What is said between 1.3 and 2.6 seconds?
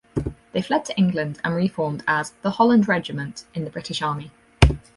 and reformed as 'The